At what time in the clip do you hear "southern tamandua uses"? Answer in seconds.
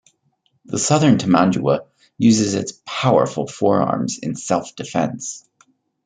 0.79-2.55